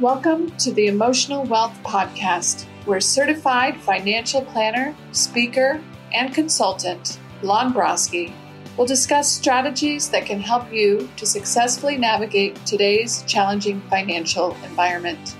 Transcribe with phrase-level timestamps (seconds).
[0.00, 5.82] Welcome to the Emotional Wealth Podcast, where certified financial planner, speaker,
[6.14, 8.32] and consultant Lon Broski
[8.76, 15.34] will discuss strategies that can help you to successfully navigate today's challenging financial environment.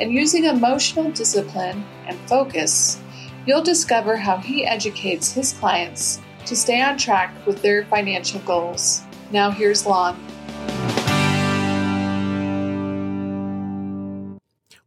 [0.00, 2.98] And using emotional discipline and focus,
[3.44, 9.02] you'll discover how he educates his clients to stay on track with their financial goals.
[9.32, 10.18] Now, here's Lon.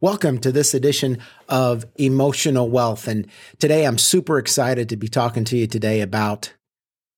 [0.02, 1.18] Welcome to this edition
[1.48, 3.06] of Emotional Wealth.
[3.06, 3.28] And
[3.60, 6.52] today I'm super excited to be talking to you today about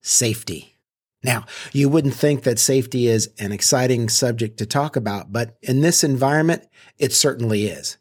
[0.03, 0.77] safety.
[1.23, 5.81] Now, you wouldn't think that safety is an exciting subject to talk about, but in
[5.81, 6.67] this environment,
[6.99, 7.97] it certainly is.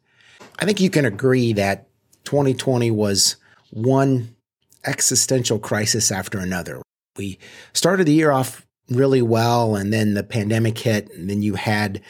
[0.59, 1.89] I think you can agree that
[2.25, 3.37] 2020 was
[3.71, 4.37] one
[4.85, 6.83] existential crisis after another.
[7.17, 7.39] We
[7.73, 12.03] started the year off really well, and then the pandemic hit, and then you had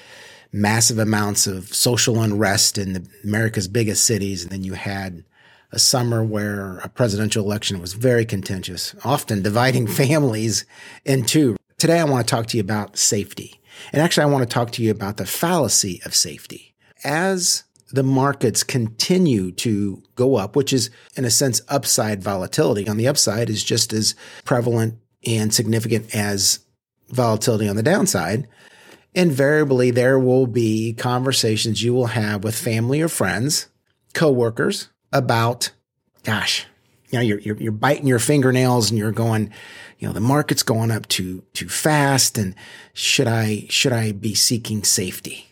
[0.55, 4.45] massive amounts of social unrest in the, America's biggest cities.
[4.45, 5.25] And then you had
[5.73, 10.65] a summer where a presidential election was very contentious, often dividing families
[11.05, 11.57] in two.
[11.77, 13.61] Today, I want to talk to you about safety.
[13.93, 16.77] And actually, I want to talk to you about the fallacy of safety.
[17.03, 22.97] As the markets continue to go up, which is in a sense upside volatility on
[22.97, 24.95] the upside is just as prevalent
[25.27, 26.61] and significant as
[27.09, 28.47] volatility on the downside
[29.15, 33.69] invariably there will be conversations you will have with family or friends,
[34.13, 35.71] coworkers about,
[36.25, 36.67] gosh,
[37.11, 39.53] you know, you're, you're, you're biting your fingernails and you're going,
[39.99, 42.37] you know, the market's going up too, too fast.
[42.37, 42.55] And
[42.93, 45.47] should I, should I be seeking safety?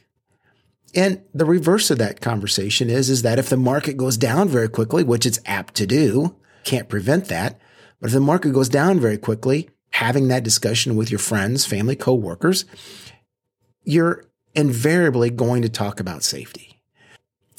[0.94, 4.68] And the reverse of that conversation is, is that if the market goes down very
[4.68, 7.58] quickly, which it's apt to do, can't prevent that.
[8.00, 11.96] But if the market goes down very quickly, having that discussion with your friends, family,
[11.96, 12.64] coworkers,
[13.84, 16.80] you're invariably going to talk about safety.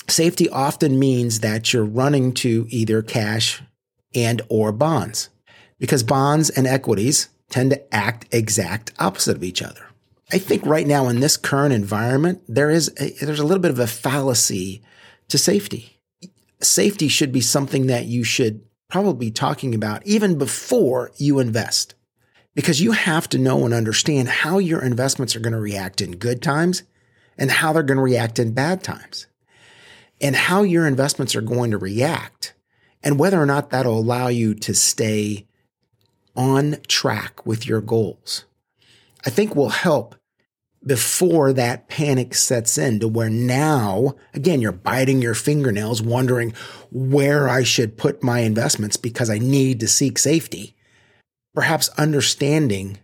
[0.08, 3.62] Safety often means that you're running to either cash
[4.14, 5.30] and or bonds
[5.80, 9.88] because bonds and equities tend to act exact opposite of each other.
[10.32, 13.72] I think right now in this current environment, there is a, there's a little bit
[13.72, 14.82] of a fallacy
[15.30, 16.00] to safety.
[16.62, 21.96] Safety should be something that you should probably be talking about even before you invest
[22.56, 26.18] because you have to know and understand how your investments are going to react in
[26.18, 26.84] good times
[27.38, 29.28] and how they're going to react in bad times
[30.22, 32.54] and how your investments are going to react
[33.02, 35.48] and whether or not that'll allow you to stay
[36.36, 38.46] on track with your goals.
[39.26, 40.16] I think will help
[40.86, 46.54] before that panic sets in to where now, again, you're biting your fingernails, wondering
[46.92, 50.73] where I should put my investments because I need to seek safety
[51.54, 52.98] perhaps understanding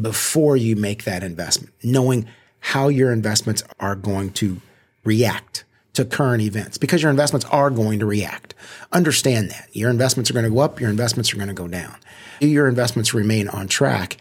[0.00, 2.26] before you make that investment, knowing
[2.60, 4.60] how your investments are going to
[5.04, 8.54] react to current events because your investments are going to react.
[8.92, 11.68] Understand that your investments are going to go up, your investments are going to go
[11.68, 11.94] down.
[12.40, 14.16] Do your investments remain on track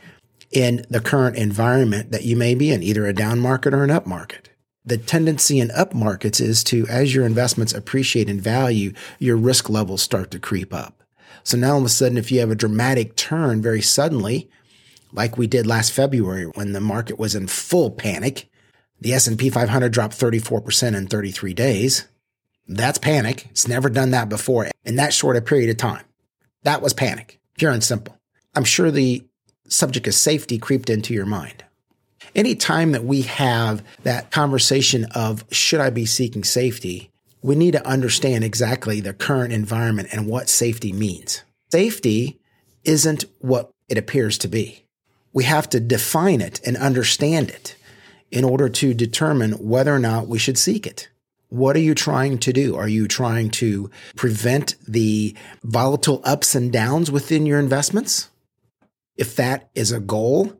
[0.51, 3.91] in the current environment that you may be in, either a down market or an
[3.91, 4.49] up market?
[4.85, 9.69] The tendency in up markets is to, as your investments appreciate in value, your risk
[9.69, 11.02] levels start to creep up.
[11.43, 14.49] So now all of a sudden, if you have a dramatic turn very suddenly,
[15.11, 18.49] like we did last February when the market was in full panic,
[18.99, 22.07] the S&P 500 dropped 34% in 33 days.
[22.67, 23.47] That's panic.
[23.51, 26.05] It's never done that before in that short a period of time.
[26.63, 28.17] That was panic, pure and simple.
[28.55, 29.25] I'm sure the
[29.67, 31.63] subject of safety creeped into your mind.
[32.35, 37.11] Any time that we have that conversation of should I be seeking safety,
[37.43, 41.43] we need to understand exactly the current environment and what safety means.
[41.71, 42.39] Safety
[42.85, 44.85] isn't what it appears to be.
[45.33, 47.75] We have to define it and understand it
[48.31, 51.09] in order to determine whether or not we should seek it.
[51.49, 52.75] What are you trying to do?
[52.75, 58.29] Are you trying to prevent the volatile ups and downs within your investments?
[59.17, 60.53] If that is a goal,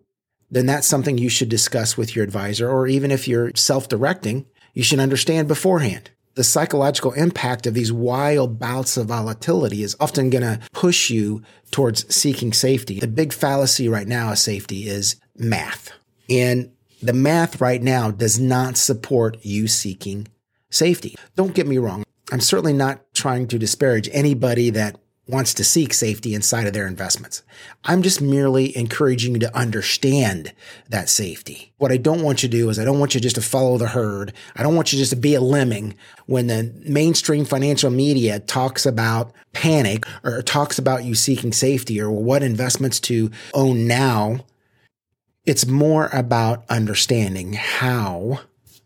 [0.51, 4.45] then that's something you should discuss with your advisor, or even if you're self directing,
[4.73, 10.30] you should understand beforehand the psychological impact of these wild bouts of volatility is often
[10.30, 13.00] going to push you towards seeking safety.
[13.00, 15.91] The big fallacy right now of safety is math.
[16.30, 16.71] And
[17.01, 20.27] the math right now does not support you seeking
[20.69, 21.15] safety.
[21.35, 22.03] Don't get me wrong.
[22.31, 26.86] I'm certainly not trying to disparage anybody that wants to seek safety inside of their
[26.86, 27.44] investments.
[27.86, 30.52] I'm just merely encouraging you to understand
[30.90, 31.72] that safety.
[31.78, 33.78] What I don't want you to do is I don't want you just to follow
[33.78, 34.34] the herd.
[34.56, 38.86] I don't want you just to be a lemming when the mainstream financial media talks
[38.86, 44.46] about panic or talks about you seeking safety or what investments to own now.
[45.46, 48.42] It's more about understanding how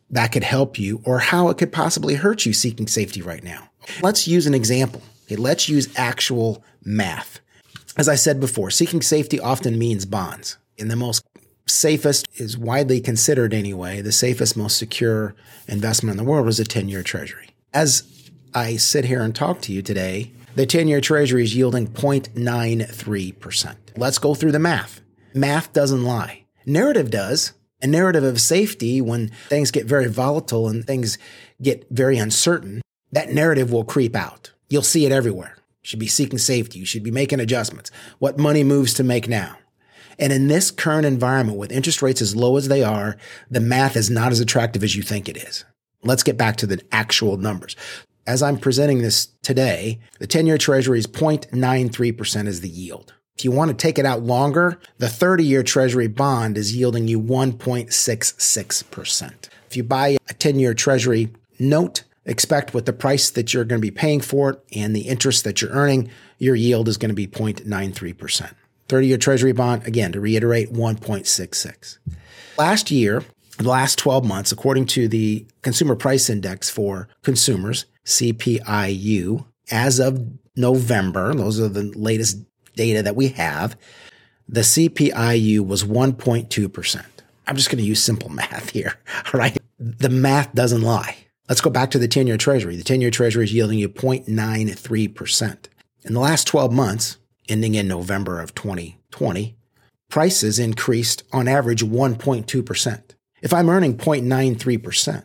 [0.09, 3.69] that could help you or how it could possibly hurt you seeking safety right now.
[4.01, 5.01] Let's use an example.
[5.27, 7.41] Okay, let's use actual math.
[7.97, 10.57] As I said before, seeking safety often means bonds.
[10.79, 11.25] And the most
[11.65, 15.35] safest is widely considered anyway, the safest, most secure
[15.67, 17.49] investment in the world is a 10 year treasury.
[17.73, 18.03] As
[18.53, 23.75] I sit here and talk to you today, the 10 year treasury is yielding 0.93%.
[23.97, 25.01] Let's go through the math.
[25.33, 26.45] Math doesn't lie.
[26.65, 27.51] Narrative does.
[27.81, 31.17] A narrative of safety, when things get very volatile and things
[31.61, 32.81] get very uncertain,
[33.11, 34.51] that narrative will creep out.
[34.69, 35.55] You'll see it everywhere.
[35.57, 36.79] You should be seeking safety.
[36.79, 37.91] You should be making adjustments.
[38.19, 39.57] What money moves to make now?
[40.19, 43.17] And in this current environment with interest rates as low as they are,
[43.49, 45.63] the math is not as attractive as you think it is.
[46.03, 47.75] Let's get back to the actual numbers.
[48.25, 53.13] As I'm presenting this today, the 10 year treasury is 0.93% is the yield.
[53.37, 57.07] If you want to take it out longer, the 30 year treasury bond is yielding
[57.07, 59.49] you 1.66%.
[59.69, 63.81] If you buy a 10 year treasury note, expect with the price that you're going
[63.81, 67.09] to be paying for it and the interest that you're earning, your yield is going
[67.09, 68.53] to be 0.93%.
[68.87, 71.97] 30 year treasury bond, again, to reiterate, 1.66.
[72.57, 73.23] Last year,
[73.57, 80.25] the last 12 months, according to the Consumer Price Index for consumers, CPIU, as of
[80.55, 82.39] November, those are the latest
[82.75, 83.75] data that we have,
[84.47, 87.05] the CPIU was 1.2%.
[87.47, 88.93] I'm just going to use simple math here.
[89.33, 89.57] All right.
[89.79, 91.16] The math doesn't lie.
[91.49, 92.75] Let's go back to the 10 year treasury.
[92.75, 95.57] The 10 year treasury is yielding you 0.93%.
[96.03, 97.17] In the last 12 months,
[97.47, 99.55] ending in November of 2020,
[100.09, 103.01] prices increased on average 1.2%.
[103.41, 105.23] If I'm earning 0.93%,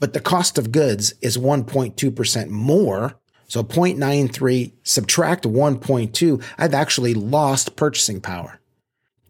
[0.00, 3.14] but the cost of goods is 1.2% more,
[3.46, 8.60] so 0.93 subtract 1.2, I've actually lost purchasing power.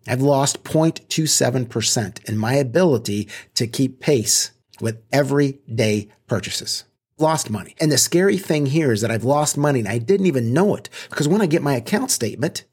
[0.06, 4.52] I've lost 0.27% in my ability to keep pace
[4.82, 6.84] with everyday purchases.
[7.16, 7.76] Lost money.
[7.80, 10.74] And the scary thing here is that I've lost money and I didn't even know
[10.74, 12.64] it because when I get my account statement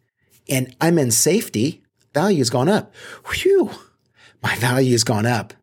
[0.50, 1.83] and I'm in safety,
[2.13, 2.94] value has gone up.
[3.27, 3.69] Whew,
[4.41, 5.53] my value has gone up.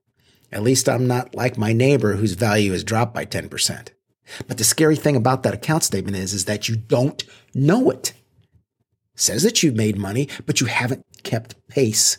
[0.53, 3.89] At least I'm not like my neighbor whose value has dropped by 10%.
[4.47, 8.11] But the scary thing about that account statement is, is that you don't know it.
[9.15, 12.19] it says that you've made money, but you haven't kept pace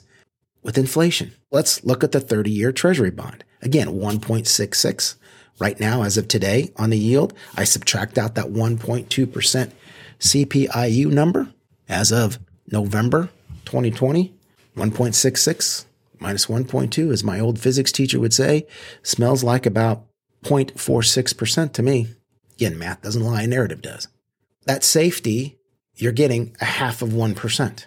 [0.63, 1.31] with inflation.
[1.49, 3.45] Let's look at the 30 year treasury bond.
[3.61, 5.15] Again, 1.66
[5.59, 7.33] right now as of today on the yield.
[7.55, 9.71] I subtract out that 1.2%
[10.19, 11.49] CPIU number
[11.89, 12.39] as of
[12.71, 13.29] November
[13.65, 14.33] 2020,
[14.75, 15.85] 1.66
[16.19, 18.65] minus 1.2, as my old physics teacher would say,
[19.03, 20.03] smells like about
[20.43, 22.07] 0.46% to me.
[22.55, 24.07] Again, math doesn't lie, narrative does.
[24.65, 25.57] That safety,
[25.95, 27.85] you're getting a half of 1%.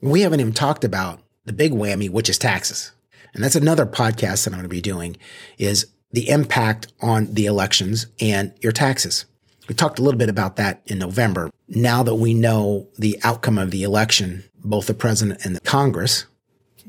[0.00, 2.92] We haven't even talked about the big whammy, which is taxes.
[3.38, 5.16] And that's another podcast that I'm going to be doing
[5.58, 9.26] is the impact on the elections and your taxes.
[9.68, 11.48] We talked a little bit about that in November.
[11.68, 16.26] Now that we know the outcome of the election, both the president and the Congress,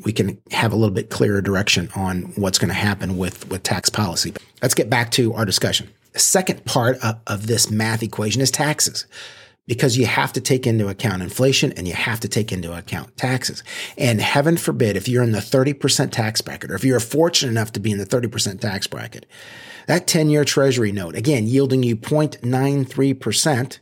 [0.03, 3.61] we can have a little bit clearer direction on what's going to happen with, with
[3.61, 4.33] tax policy.
[4.59, 5.87] Let's get back to our discussion.
[6.13, 9.05] The second part of, of this math equation is taxes
[9.69, 13.15] because you have to take into account inflation and you have to take into account
[13.17, 13.63] taxes.
[13.99, 17.71] And heaven forbid, if you're in the 30% tax bracket, or if you're fortunate enough
[17.73, 19.27] to be in the 30% tax bracket,
[19.85, 23.79] that 10 year treasury note, again, yielding you 0.93%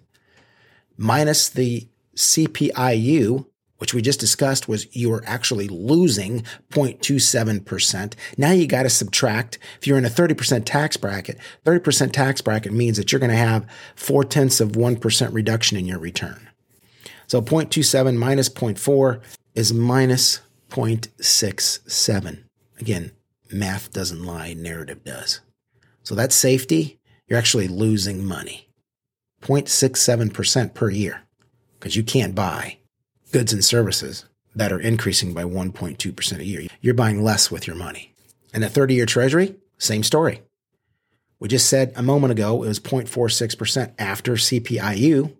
[0.97, 3.45] minus the CPIU
[3.77, 8.13] which we just discussed was you were actually losing 0.27%.
[8.37, 9.59] Now you got to subtract.
[9.79, 13.37] If you're in a 30% tax bracket, 30% tax bracket means that you're going to
[13.37, 16.49] have four tenths of 1% reduction in your return.
[17.27, 19.21] So 0.27 minus 0.4
[19.53, 22.43] is minus 0.67.
[22.79, 23.11] Again,
[23.51, 25.41] math doesn't lie, narrative does.
[26.03, 26.99] So that's safety.
[27.27, 28.69] You're actually losing money.
[29.41, 31.21] 0.67% per year
[31.79, 32.77] because you can't buy
[33.31, 36.67] goods and services that are increasing by 1.2% a year.
[36.81, 38.13] You're buying less with your money.
[38.53, 40.41] And the 30 year treasury, same story.
[41.39, 45.35] We just said a moment ago it was 0.46% after CPIU.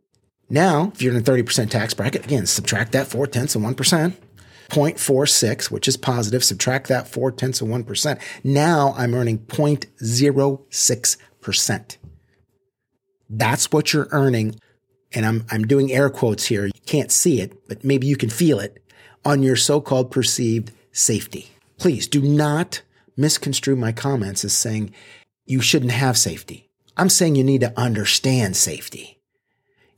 [0.50, 3.75] Now, if you're in a 30% tax bracket, again, subtract that four tenths of 1%,
[3.75, 8.22] 0.46, which is positive, subtract that four tenths of 1%.
[8.44, 11.98] Now I'm earning 0.06%.
[13.29, 14.60] That's what you're earning
[15.14, 16.66] and I'm, I'm doing air quotes here.
[16.66, 18.84] You can't see it, but maybe you can feel it
[19.26, 21.52] on your so-called perceived safety.
[21.78, 22.82] Please do not
[23.16, 24.94] misconstrue my comments as saying
[25.46, 26.70] you shouldn't have safety.
[26.96, 29.18] I'm saying you need to understand safety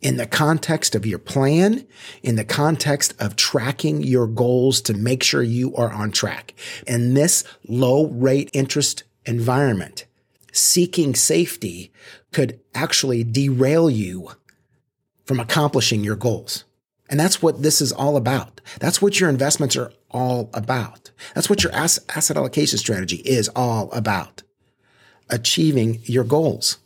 [0.01, 1.85] in the context of your plan,
[2.23, 6.53] in the context of tracking your goals to make sure you are on track.
[6.87, 10.05] In this low rate interest environment,
[10.51, 11.91] seeking safety
[12.31, 14.31] could actually derail you
[15.29, 16.63] from accomplishing your goals.
[17.07, 18.61] And that's what this is all about.
[18.79, 21.11] That's what your investments are all about.
[21.35, 24.41] That's what your asset allocation strategy is all about.
[25.29, 26.79] Achieving your goals,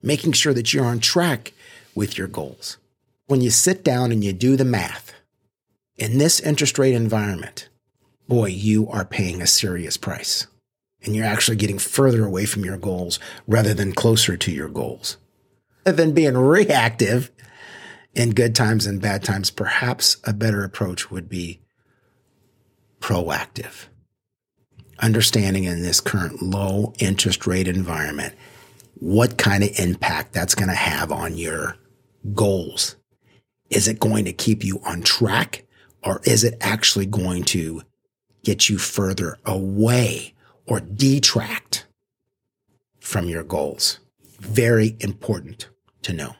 [0.00, 1.52] making sure that you're on track
[1.94, 2.78] with your goals.
[3.26, 5.12] When you sit down and you do the math
[5.98, 7.68] in this interest rate environment,
[8.28, 10.46] boy, you are paying a serious price
[11.02, 15.18] and you're actually getting further away from your goals rather than closer to your goals.
[15.84, 17.30] Then being reactive
[18.14, 21.60] in good times and bad times, perhaps a better approach would be
[23.00, 23.86] proactive.
[24.98, 28.34] Understanding in this current low interest rate environment
[28.94, 31.74] what kind of impact that's going to have on your
[32.34, 32.96] goals.
[33.70, 35.64] Is it going to keep you on track
[36.04, 37.82] or is it actually going to
[38.44, 40.34] get you further away
[40.66, 41.86] or detract
[42.98, 43.98] from your goals.
[44.38, 45.68] Very important
[46.02, 46.34] to know.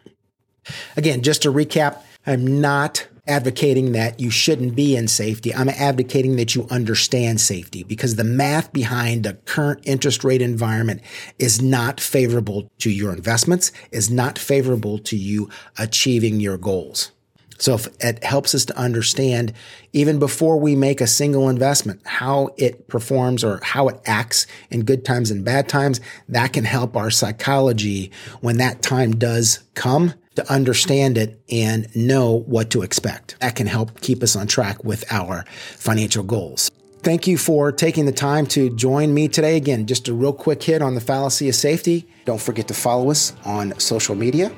[0.96, 5.54] Again, just to recap, I'm not advocating that you shouldn't be in safety.
[5.54, 11.00] I'm advocating that you understand safety because the math behind the current interest rate environment
[11.38, 15.48] is not favorable to your investments, is not favorable to you
[15.78, 17.12] achieving your goals.
[17.58, 19.52] So if it helps us to understand
[19.92, 24.84] even before we make a single investment, how it performs or how it acts in
[24.84, 26.00] good times and bad times,
[26.30, 28.10] that can help our psychology
[28.40, 33.38] when that time does come to understand it and know what to expect.
[33.40, 35.44] That can help keep us on track with our
[35.76, 36.70] financial goals.
[37.02, 39.56] Thank you for taking the time to join me today.
[39.56, 42.06] Again, just a real quick hit on the fallacy of safety.
[42.26, 44.54] Don't forget to follow us on social media,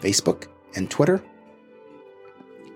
[0.00, 1.22] Facebook and Twitter.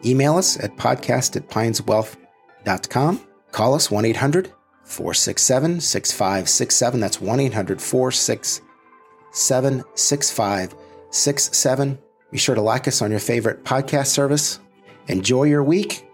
[0.05, 3.21] Email us at podcast at pineswealth.com.
[3.53, 4.51] Call us 1 800
[4.85, 7.01] 467 6567.
[7.01, 11.99] That's 1 800 467 6567.
[12.31, 14.61] Be sure to like us on your favorite podcast service.
[15.09, 16.07] Enjoy your week,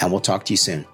[0.00, 0.86] and we'll talk to you soon.